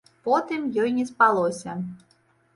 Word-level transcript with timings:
Потым 0.27 0.61
ёй 0.85 0.89
не 0.97 1.05
спалася. 1.11 1.77